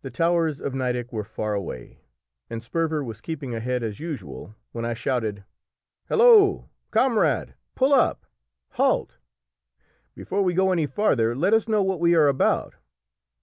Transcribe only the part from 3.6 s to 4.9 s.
as usual when